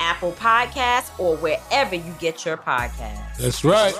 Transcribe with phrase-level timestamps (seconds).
[0.00, 3.38] Apple Podcasts, or wherever you get your podcasts.
[3.38, 3.94] That's right.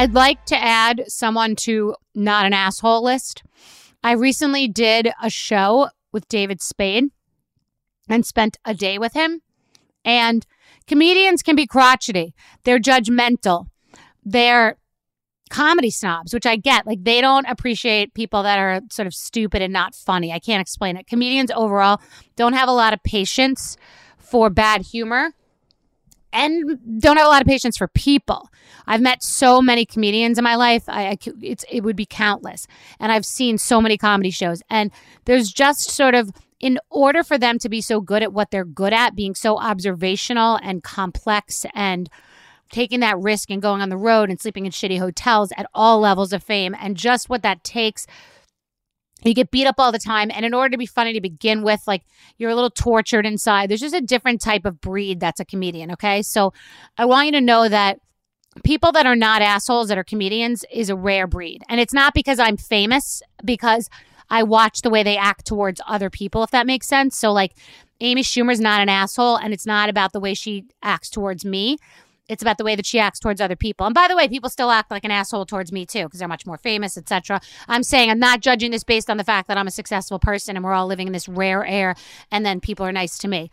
[0.00, 3.42] I'd like to add someone to not an asshole list.
[4.02, 7.10] I recently did a show with David Spade
[8.08, 9.42] and spent a day with him.
[10.02, 10.46] And
[10.90, 12.34] Comedians can be crotchety.
[12.64, 13.66] They're judgmental.
[14.24, 14.76] They're
[15.48, 16.84] comedy snobs, which I get.
[16.84, 20.32] Like they don't appreciate people that are sort of stupid and not funny.
[20.32, 21.06] I can't explain it.
[21.06, 22.00] Comedians overall
[22.34, 23.76] don't have a lot of patience
[24.18, 25.30] for bad humor
[26.32, 28.50] and don't have a lot of patience for people.
[28.84, 30.82] I've met so many comedians in my life.
[30.88, 32.66] I, I it's it would be countless,
[32.98, 34.60] and I've seen so many comedy shows.
[34.68, 34.90] And
[35.26, 36.30] there's just sort of
[36.60, 39.58] in order for them to be so good at what they're good at, being so
[39.58, 42.08] observational and complex and
[42.70, 45.98] taking that risk and going on the road and sleeping in shitty hotels at all
[45.98, 48.06] levels of fame and just what that takes.
[49.24, 51.62] You get beat up all the time and in order to be funny to begin
[51.62, 52.02] with like
[52.38, 53.68] you're a little tortured inside.
[53.68, 56.22] There's just a different type of breed that's a comedian okay?
[56.22, 56.52] So
[56.96, 58.00] i want you to know that
[58.64, 61.62] people that are not assholes that are comedians is a rare breed.
[61.68, 63.90] And it's not because i'm famous because
[64.30, 67.16] I watch the way they act towards other people, if that makes sense.
[67.16, 67.54] So, like,
[68.00, 71.76] Amy Schumer's not an asshole, and it's not about the way she acts towards me.
[72.28, 73.86] It's about the way that she acts towards other people.
[73.86, 76.28] And by the way, people still act like an asshole towards me too, because they're
[76.28, 77.40] much more famous, etc.
[77.66, 80.54] I'm saying I'm not judging this based on the fact that I'm a successful person
[80.54, 81.96] and we're all living in this rare air,
[82.30, 83.50] and then people are nice to me.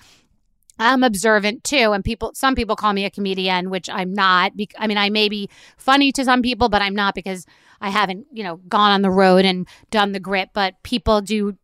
[0.79, 2.33] I'm observant too, and people.
[2.35, 4.51] Some people call me a comedian, which I'm not.
[4.77, 7.47] I mean, I may be funny to some people, but I'm not because
[7.81, 11.57] I haven't, you know, gone on the road and done the grit, but people do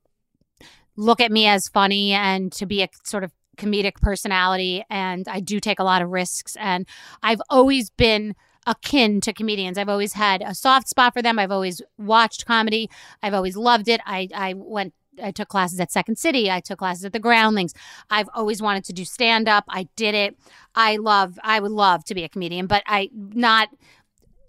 [0.96, 4.84] look at me as funny and to be a sort of comedic personality.
[4.90, 6.56] And I do take a lot of risks.
[6.58, 6.88] And
[7.22, 9.78] I've always been akin to comedians.
[9.78, 11.38] I've always had a soft spot for them.
[11.38, 12.90] I've always watched comedy.
[13.22, 14.02] I've always loved it.
[14.06, 16.50] I, I went I took classes at Second City.
[16.50, 17.74] I took classes at the Groundlings.
[18.10, 19.64] I've always wanted to do stand up.
[19.70, 20.38] I did it.
[20.74, 23.70] I love I would love to be a comedian, but I not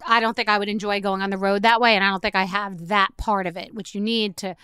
[0.07, 1.95] I don't think I would enjoy going on the road that way.
[1.95, 4.55] And I don't think I have that part of it, which you need to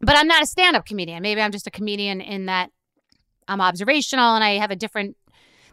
[0.00, 1.22] but I'm not a stand up comedian.
[1.22, 2.70] Maybe I'm just a comedian in that
[3.48, 5.16] I'm observational and I have a different.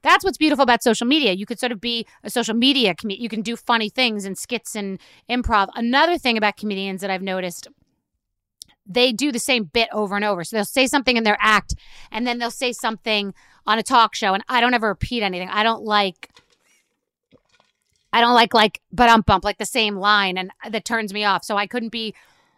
[0.02, 1.32] That's what's beautiful about social media.
[1.32, 3.24] You could sort of be a social media comedian.
[3.24, 5.70] You can do funny things and skits and improv.
[5.76, 7.68] Another thing about comedians that I've noticed
[8.86, 10.44] they do the same bit over and over.
[10.44, 11.74] So they'll say something in their act
[12.12, 13.34] and then they'll say something
[13.66, 15.48] on a talk show and I don't ever repeat anything.
[15.50, 16.30] I don't like
[18.14, 21.26] I don't like like but um bump like the same line and that turns me
[21.26, 21.44] off.
[21.44, 22.16] So I couldn't be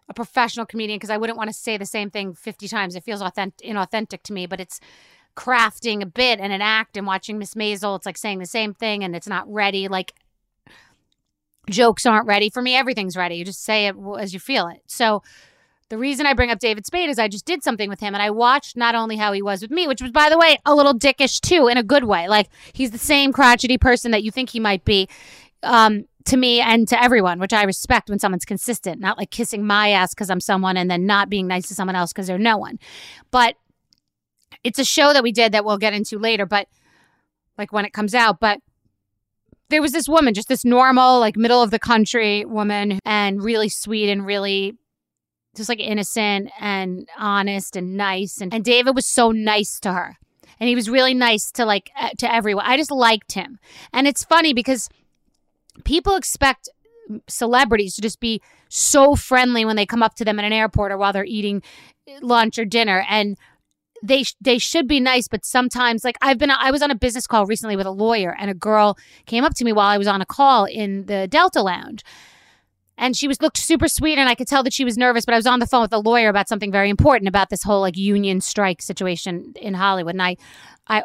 [0.08, 2.96] a professional comedian because I wouldn't want to say the same thing 50 times.
[2.96, 4.80] It feels authentic inauthentic to me, but it's
[5.36, 8.74] crafting a bit and an act and watching Miss Maisel, it's like saying the same
[8.74, 9.88] thing and it's not ready.
[9.88, 10.14] Like
[11.70, 12.76] jokes aren't ready for me.
[12.76, 13.36] Everything's ready.
[13.36, 14.82] You just say it as you feel it.
[14.88, 15.24] So
[15.90, 18.22] the reason I bring up David Spade is I just did something with him and
[18.22, 20.74] I watched not only how he was with me, which was, by the way, a
[20.74, 22.28] little dickish too, in a good way.
[22.28, 25.08] Like he's the same crotchety person that you think he might be.
[25.66, 29.66] Um, to me and to everyone, which I respect when someone's consistent, not like kissing
[29.66, 32.38] my ass because I'm someone and then not being nice to someone else because they're
[32.38, 32.80] no one.
[33.32, 33.56] But
[34.64, 36.68] it's a show that we did that we'll get into later, but
[37.58, 38.40] like when it comes out.
[38.40, 38.60] But
[39.70, 43.70] there was this woman, just this normal, like middle of the country woman, and really
[43.70, 44.74] sweet and really
[45.56, 48.42] just like innocent and honest and nice.
[48.42, 50.18] And, and David was so nice to her.
[50.60, 52.66] And he was really nice to like to everyone.
[52.66, 53.60] I just liked him.
[53.94, 54.90] And it's funny because
[55.84, 56.70] people expect
[57.28, 60.92] celebrities to just be so friendly when they come up to them in an airport
[60.92, 61.62] or while they're eating
[62.22, 63.38] lunch or dinner and
[64.04, 67.28] they they should be nice but sometimes like I've been I was on a business
[67.28, 70.08] call recently with a lawyer and a girl came up to me while I was
[70.08, 72.04] on a call in the Delta lounge.
[72.98, 75.34] And she was looked super sweet and I could tell that she was nervous but
[75.34, 77.82] I was on the phone with a lawyer about something very important about this whole
[77.82, 80.16] like union strike situation in Hollywood.
[80.16, 80.38] And I
[80.88, 81.04] I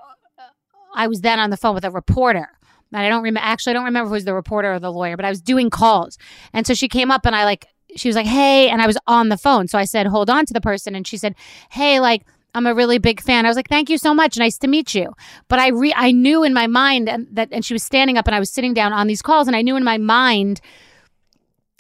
[0.95, 2.49] I was then on the phone with a reporter
[2.93, 3.45] and I don't remember.
[3.45, 5.71] Actually, I don't remember it was the reporter or the lawyer, but I was doing
[5.71, 6.19] calls,
[6.53, 7.67] and so she came up and I like
[7.97, 10.47] she was like, "Hey," and I was on the phone, so I said, "Hold on
[10.47, 11.35] to the person," and she said,
[11.71, 13.47] "Hey, like." I'm a really big fan.
[13.47, 14.37] I was like, "Thank you so much.
[14.37, 15.15] Nice to meet you."
[15.47, 18.35] But I re- I knew in my mind that and she was standing up and
[18.35, 20.61] I was sitting down on these calls and I knew in my mind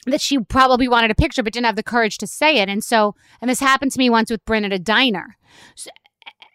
[0.06, 2.68] that she probably wanted a picture but didn't have the courage to say it.
[2.68, 5.36] And so and this happened to me once with Bryn at a diner.
[5.74, 5.90] So,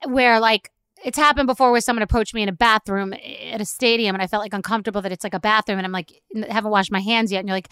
[0.07, 0.71] where like
[1.05, 4.27] it's happened before where someone approached me in a bathroom at a stadium and I
[4.27, 6.11] felt like uncomfortable that it's like a bathroom and I'm like,
[6.49, 7.39] haven't washed my hands yet.
[7.39, 7.69] And you're like,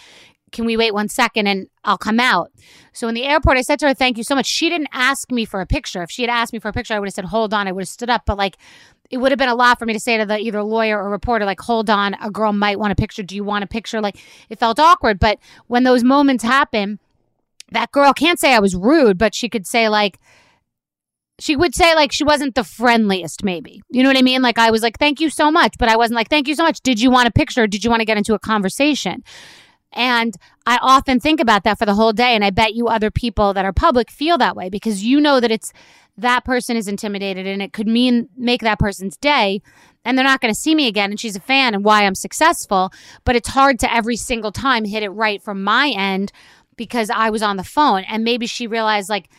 [0.51, 2.51] can we wait one second and I'll come out?
[2.93, 4.45] So in the airport, I said to her, thank you so much.
[4.45, 6.03] She didn't ask me for a picture.
[6.03, 7.67] If she had asked me for a picture, I would have said, hold on.
[7.67, 8.21] I would have stood up.
[8.27, 8.57] But like,
[9.09, 11.09] it would have been a lot for me to say to the either lawyer or
[11.09, 13.23] reporter, like, hold on, a girl might want a picture.
[13.23, 13.99] Do you want a picture?
[13.99, 14.19] Like,
[14.49, 15.19] it felt awkward.
[15.19, 16.99] But when those moments happen,
[17.71, 20.19] that girl can't say I was rude, but she could say, like,
[21.39, 23.81] she would say like she wasn't the friendliest maybe.
[23.89, 24.41] You know what i mean?
[24.41, 26.63] Like i was like thank you so much but i wasn't like thank you so
[26.63, 26.81] much.
[26.81, 27.67] Did you want a picture?
[27.67, 29.23] Did you want to get into a conversation?
[29.91, 30.35] And
[30.65, 33.53] i often think about that for the whole day and i bet you other people
[33.53, 35.71] that are public feel that way because you know that it's
[36.17, 39.61] that person is intimidated and it could mean make that person's day
[40.05, 42.15] and they're not going to see me again and she's a fan and why i'm
[42.15, 42.91] successful
[43.23, 46.31] but it's hard to every single time hit it right from my end
[46.75, 49.29] because i was on the phone and maybe she realized like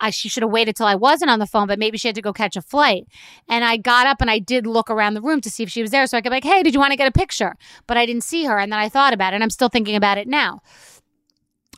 [0.00, 2.14] I, she should have waited till I wasn't on the phone, but maybe she had
[2.14, 3.06] to go catch a flight.
[3.48, 5.82] And I got up and I did look around the room to see if she
[5.82, 6.06] was there.
[6.06, 7.54] So I could be like, hey, did you want to get a picture?
[7.86, 8.58] But I didn't see her.
[8.58, 10.60] And then I thought about it and I'm still thinking about it now.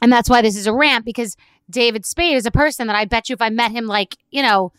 [0.00, 1.36] And that's why this is a rant because
[1.70, 4.42] David Spade is a person that I bet you if I met him like, you
[4.42, 4.72] know,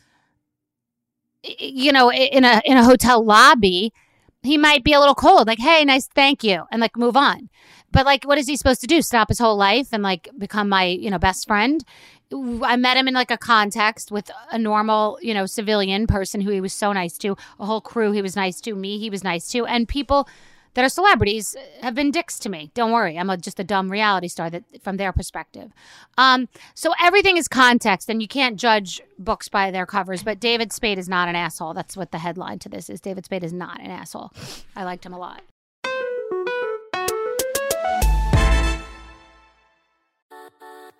[1.44, 3.94] you know, in a in a hotel lobby,
[4.44, 7.50] he might be a little cold, like, hey, nice, thank you, and like move on.
[7.92, 9.02] But like, what is he supposed to do?
[9.02, 11.84] Stop his whole life and like become my, you know, best friend?
[12.32, 16.52] I met him in like a context with a normal, you know, civilian person who
[16.52, 19.24] he was so nice to, a whole crew he was nice to, me he was
[19.24, 20.28] nice to, and people
[20.74, 22.72] that are celebrities have been dicks to me.
[22.74, 25.72] Don't worry, I'm a, just a dumb reality star that from their perspective.
[26.18, 30.24] Um, so everything is context, and you can't judge books by their covers.
[30.24, 31.74] But David Spade is not an asshole.
[31.74, 33.00] That's what the headline to this is.
[33.00, 34.32] David Spade is not an asshole.
[34.76, 35.44] I liked him a lot.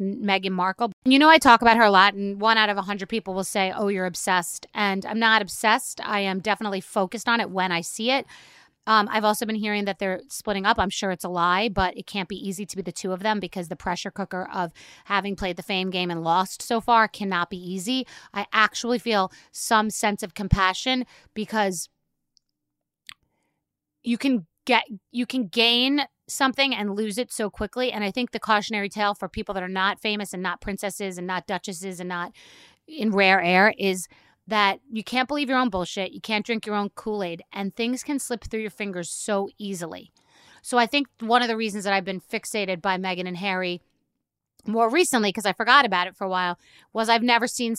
[0.00, 0.92] Meghan Markle.
[1.04, 3.34] You know, I talk about her a lot, and one out of a 100 people
[3.34, 4.66] will say, Oh, you're obsessed.
[4.72, 6.00] And I'm not obsessed.
[6.06, 8.24] I am definitely focused on it when I see it.
[8.86, 10.78] Um, I've also been hearing that they're splitting up.
[10.78, 13.20] I'm sure it's a lie, but it can't be easy to be the two of
[13.20, 14.72] them because the pressure cooker of
[15.04, 18.06] having played the fame game and lost so far cannot be easy.
[18.32, 21.88] I actually feel some sense of compassion because
[24.02, 28.30] you can get you can gain something and lose it so quickly and i think
[28.30, 31.98] the cautionary tale for people that are not famous and not princesses and not duchesses
[31.98, 32.32] and not
[32.86, 34.06] in rare air is
[34.50, 38.02] that you can't believe your own bullshit you can't drink your own kool-aid and things
[38.02, 40.12] can slip through your fingers so easily.
[40.62, 43.80] So i think one of the reasons that i've been fixated by meghan and harry
[44.66, 46.58] more recently because i forgot about it for a while
[46.92, 47.74] was i've never seen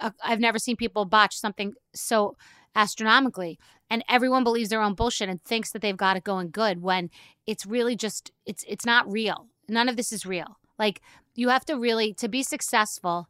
[0.00, 2.36] uh, i've never seen people botch something so
[2.74, 3.58] astronomically
[3.90, 7.10] and everyone believes their own bullshit and thinks that they've got it going good when
[7.46, 9.46] it's really just it's it's not real.
[9.68, 10.58] None of this is real.
[10.78, 11.00] Like
[11.34, 13.28] you have to really to be successful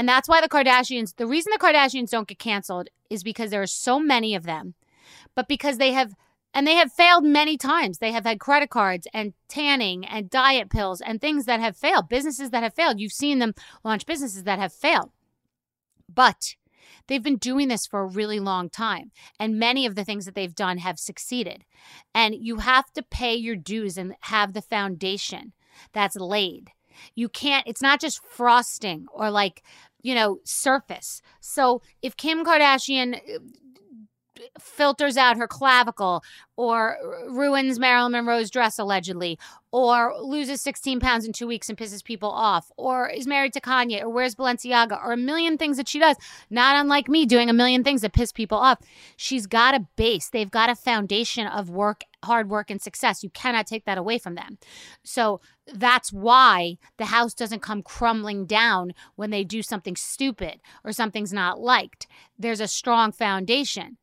[0.00, 3.60] and that's why the kardashians the reason the kardashians don't get canceled is because there
[3.60, 4.72] are so many of them
[5.34, 6.14] but because they have
[6.54, 10.70] and they have failed many times they have had credit cards and tanning and diet
[10.70, 13.52] pills and things that have failed businesses that have failed you've seen them
[13.84, 15.10] launch businesses that have failed
[16.08, 16.54] but
[17.06, 20.34] They've been doing this for a really long time, and many of the things that
[20.34, 21.64] they've done have succeeded.
[22.14, 25.52] And you have to pay your dues and have the foundation
[25.92, 26.70] that's laid.
[27.14, 29.62] You can't, it's not just frosting or like,
[30.02, 31.20] you know, surface.
[31.40, 33.20] So if Kim Kardashian
[34.58, 36.22] filters out her clavicle
[36.56, 36.96] or
[37.28, 39.38] ruins Marilyn Monroe's dress allegedly
[39.72, 43.60] or loses 16 pounds in two weeks and pisses people off or is married to
[43.60, 46.16] Kanye or wears Balenciaga or a million things that she does,
[46.50, 48.80] not unlike me doing a million things that piss people off.
[49.16, 50.28] She's got a base.
[50.28, 53.22] They've got a foundation of work, hard work, and success.
[53.22, 54.58] You cannot take that away from them.
[55.04, 55.40] So
[55.72, 61.32] that's why the house doesn't come crumbling down when they do something stupid or something's
[61.32, 62.06] not liked.
[62.38, 63.98] There's a strong foundation.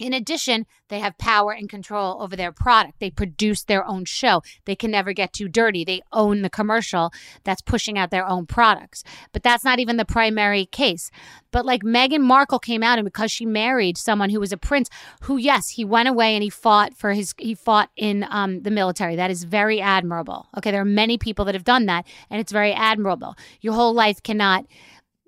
[0.00, 2.98] In addition, they have power and control over their product.
[2.98, 4.42] They produce their own show.
[4.64, 5.84] They can never get too dirty.
[5.84, 7.12] They own the commercial
[7.44, 9.04] that's pushing out their own products.
[9.32, 11.12] But that's not even the primary case.
[11.52, 14.90] But like Meghan Markle came out and because she married someone who was a prince,
[15.22, 18.72] who yes, he went away and he fought for his he fought in um, the
[18.72, 19.14] military.
[19.14, 20.48] That is very admirable.
[20.58, 23.36] Okay, there are many people that have done that, and it's very admirable.
[23.60, 24.66] Your whole life cannot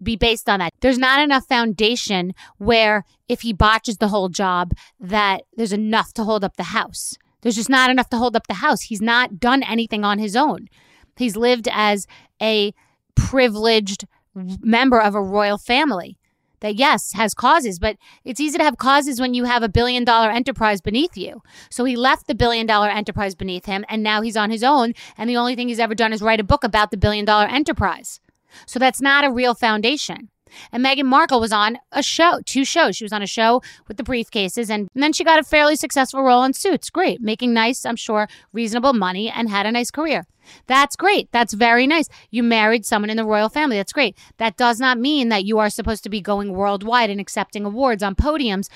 [0.02, 0.72] be based on that.
[0.80, 6.24] There's not enough foundation where if he botches the whole job that there's enough to
[6.24, 7.16] hold up the house.
[7.42, 8.82] There's just not enough to hold up the house.
[8.82, 10.68] He's not done anything on his own.
[11.16, 12.06] He's lived as
[12.42, 12.74] a
[13.14, 16.18] privileged member of a royal family
[16.60, 20.04] that yes has causes but it's easy to have causes when you have a billion
[20.04, 24.20] dollar enterprise beneath you so he left the billion dollar enterprise beneath him and now
[24.20, 26.64] he's on his own and the only thing he's ever done is write a book
[26.64, 28.20] about the billion dollar enterprise
[28.66, 30.28] so that's not a real foundation
[30.72, 32.96] and Meghan Markle was on a show, two shows.
[32.96, 35.76] She was on a show with the briefcases, and, and then she got a fairly
[35.76, 36.90] successful role in Suits.
[36.90, 40.26] Great, making nice, I'm sure, reasonable money and had a nice career.
[40.66, 41.30] That's great.
[41.32, 42.08] That's very nice.
[42.30, 43.76] You married someone in the royal family.
[43.76, 44.16] That's great.
[44.36, 48.02] That does not mean that you are supposed to be going worldwide and accepting awards
[48.02, 48.68] on podiums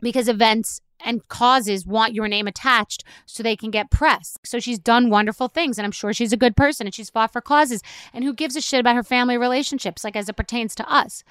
[0.00, 4.38] because events and causes want your name attached so they can get press.
[4.44, 7.32] So she's done wonderful things and I'm sure she's a good person and she's fought
[7.32, 10.74] for causes and who gives a shit about her family relationships like as it pertains
[10.76, 11.22] to us.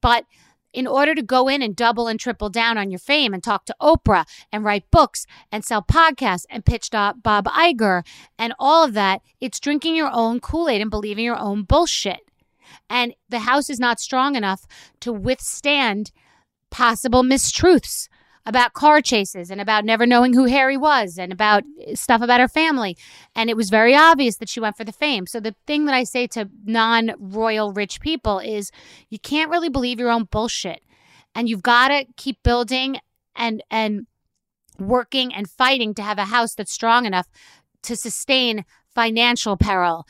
[0.00, 0.24] But
[0.72, 3.64] in order to go in and double and triple down on your fame and talk
[3.64, 8.04] to Oprah and write books and sell podcasts and pitch to Bob Iger
[8.38, 12.20] and all of that, it's drinking your own Kool Aid and believing your own bullshit.
[12.90, 14.66] And the house is not strong enough
[15.00, 16.12] to withstand
[16.70, 18.08] possible mistruths
[18.46, 22.48] about car chases and about never knowing who Harry was and about stuff about her
[22.48, 22.96] family.
[23.34, 25.26] And it was very obvious that she went for the fame.
[25.26, 28.70] So the thing that I say to non royal rich people is
[29.10, 30.82] you can't really believe your own bullshit.
[31.34, 32.98] And you've got to keep building
[33.34, 34.06] and, and,
[34.78, 37.28] working and fighting to have a house that's strong enough
[37.82, 40.06] to sustain financial peril,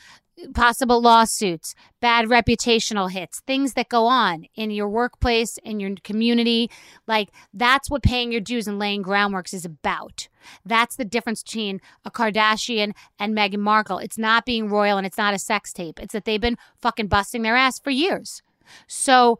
[0.53, 6.69] possible lawsuits, bad reputational hits, things that go on in your workplace, in your community.
[7.07, 10.27] Like that's what paying your dues and laying groundworks is about.
[10.65, 13.97] That's the difference between a Kardashian and Meghan Markle.
[13.97, 15.99] It's not being royal and it's not a sex tape.
[15.99, 18.41] It's that they've been fucking busting their ass for years.
[18.87, 19.39] So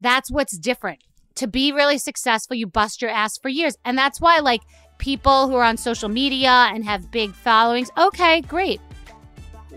[0.00, 1.02] that's what's different.
[1.36, 3.76] To be really successful, you bust your ass for years.
[3.84, 4.62] And that's why, like,
[4.98, 8.80] people who are on social media and have big followings, okay, great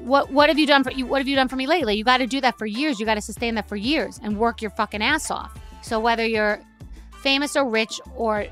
[0.03, 1.05] what what have you done for you?
[1.05, 1.95] What have you done for me lately?
[1.95, 2.99] You got to do that for years.
[2.99, 5.57] You got to sustain that for years and work your fucking ass off.
[5.81, 6.59] So whether you're
[7.21, 8.45] famous or rich or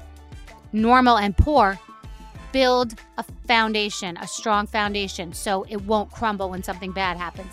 [0.72, 1.80] normal and poor,
[2.52, 7.52] build a foundation, a strong foundation, so it won't crumble when something bad happens.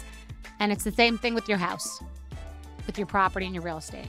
[0.60, 2.02] And it's the same thing with your house,
[2.86, 4.08] with your property and your real estate.